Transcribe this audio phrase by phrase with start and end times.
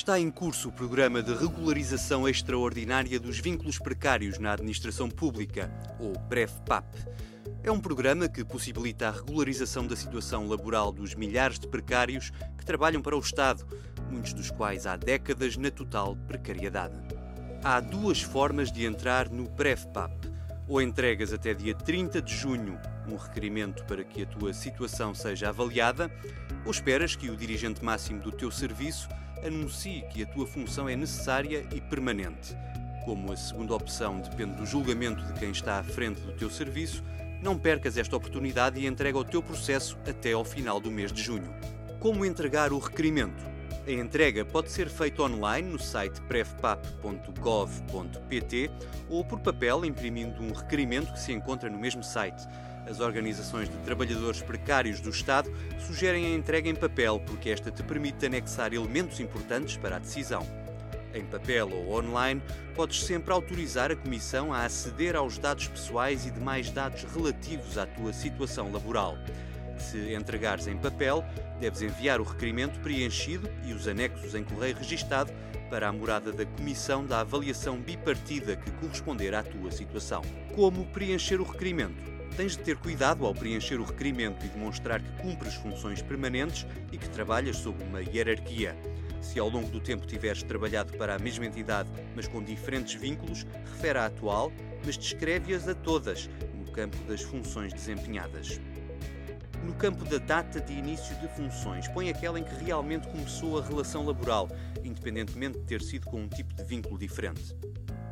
[0.00, 6.14] Está em curso o programa de regularização extraordinária dos vínculos precários na administração pública, ou
[6.20, 6.86] PREF-PAP.
[7.62, 12.64] É um programa que possibilita a regularização da situação laboral dos milhares de precários que
[12.64, 13.66] trabalham para o Estado,
[14.10, 16.96] muitos dos quais há décadas na total precariedade.
[17.62, 20.30] Há duas formas de entrar no PREF-PAP.
[20.66, 25.50] Ou entregas até dia 30 de junho um requerimento para que a tua situação seja
[25.50, 26.10] avaliada,
[26.64, 29.06] ou esperas que o dirigente máximo do teu serviço
[29.44, 32.56] anuncie que a tua função é necessária e permanente.
[33.04, 37.02] Como a segunda opção depende do julgamento de quem está à frente do teu serviço,
[37.42, 41.22] não percas esta oportunidade e entrega o teu processo até ao final do mês de
[41.22, 41.54] junho.
[41.98, 43.48] Como entregar o requerimento?
[43.86, 48.70] A entrega pode ser feita online no site prefpap.gov.pt
[49.08, 52.46] ou por papel imprimindo um requerimento que se encontra no mesmo site.
[52.90, 55.48] As organizações de trabalhadores precários do Estado
[55.86, 60.44] sugerem a entrega em papel porque esta te permite anexar elementos importantes para a decisão.
[61.14, 62.42] Em papel ou online,
[62.74, 67.86] podes sempre autorizar a Comissão a aceder aos dados pessoais e demais dados relativos à
[67.86, 69.16] tua situação laboral.
[69.78, 71.24] Se entregares em papel,
[71.60, 75.32] deves enviar o requerimento preenchido e os anexos em correio registado
[75.70, 80.22] para a morada da Comissão da Avaliação Bipartida que corresponder à tua situação.
[80.56, 82.19] Como preencher o requerimento?
[82.36, 86.96] Tens de ter cuidado ao preencher o requerimento e demonstrar que cumpres funções permanentes e
[86.96, 88.76] que trabalhas sob uma hierarquia.
[89.20, 93.46] Se ao longo do tempo tiveres trabalhado para a mesma entidade, mas com diferentes vínculos,
[93.72, 94.50] refere à atual,
[94.84, 98.60] mas descreve-as a todas, no campo das funções desempenhadas.
[99.64, 103.62] No campo da data de início de funções, põe aquela em que realmente começou a
[103.62, 104.48] relação laboral,
[104.82, 107.54] independentemente de ter sido com um tipo de vínculo diferente.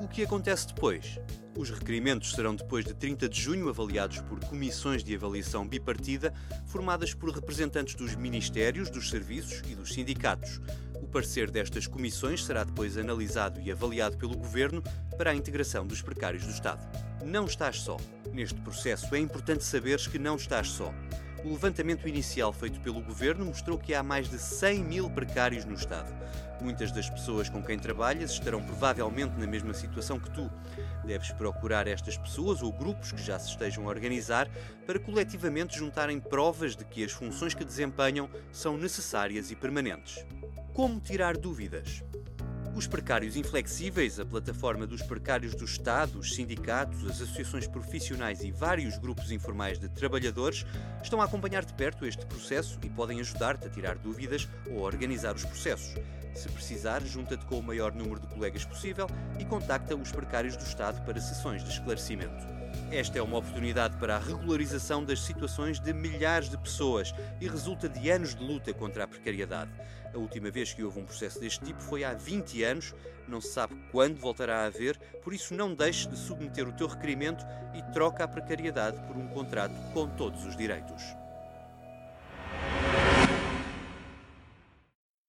[0.00, 1.18] O que acontece depois?
[1.56, 6.34] Os requerimentos serão depois de 30 de junho avaliados por comissões de avaliação bipartida,
[6.66, 10.60] formadas por representantes dos ministérios, dos serviços e dos sindicatos.
[11.00, 14.82] O parecer destas comissões será depois analisado e avaliado pelo Governo
[15.16, 16.84] para a integração dos precários do Estado.
[17.24, 17.96] Não estás só.
[18.32, 20.92] Neste processo é importante saberes que não estás só.
[21.44, 25.74] O levantamento inicial feito pelo governo mostrou que há mais de 100 mil precários no
[25.74, 26.10] Estado.
[26.58, 30.50] Muitas das pessoas com quem trabalhas estarão provavelmente na mesma situação que tu.
[31.04, 34.48] Deves procurar estas pessoas ou grupos que já se estejam a organizar
[34.86, 40.24] para coletivamente juntarem provas de que as funções que desempenham são necessárias e permanentes.
[40.72, 42.02] Como tirar dúvidas?
[42.74, 48.50] Os precários inflexíveis, a plataforma dos precários do Estado, os sindicatos, as associações profissionais e
[48.50, 50.66] vários grupos informais de trabalhadores
[51.00, 54.82] estão a acompanhar de perto este processo e podem ajudar-te a tirar dúvidas ou a
[54.82, 55.94] organizar os processos.
[56.34, 59.06] Se precisar, junta-te com o maior número de colegas possível
[59.38, 62.63] e contacta os precários do Estado para sessões de esclarecimento.
[62.90, 67.88] Esta é uma oportunidade para a regularização das situações de milhares de pessoas e resulta
[67.88, 69.70] de anos de luta contra a precariedade.
[70.14, 72.94] A última vez que houve um processo deste tipo foi há 20 anos,
[73.26, 76.86] não se sabe quando voltará a haver, por isso não deixes de submeter o teu
[76.86, 81.23] requerimento e troca a precariedade por um contrato com todos os direitos.